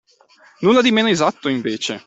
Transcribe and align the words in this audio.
Nulla 0.61 0.81
di 0.81 0.91
meno 0.91 1.09
esatto, 1.09 1.47
invece! 1.47 1.99